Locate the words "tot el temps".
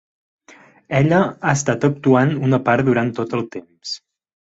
3.21-3.93